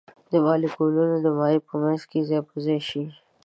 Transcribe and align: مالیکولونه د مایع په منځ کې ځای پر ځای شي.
مالیکولونه 0.43 1.15
د 1.21 1.27
مایع 1.37 1.59
په 1.67 1.73
منځ 1.83 2.01
کې 2.09 2.27
ځای 2.29 2.41
پر 2.47 2.57
ځای 2.65 2.79
شي. 2.89 3.03